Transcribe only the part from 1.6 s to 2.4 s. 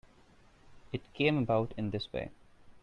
in this way.